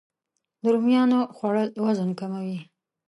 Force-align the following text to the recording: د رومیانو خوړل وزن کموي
د 0.61 0.63
رومیانو 0.73 1.19
خوړل 1.35 1.69
وزن 1.85 2.09
کموي 2.19 2.57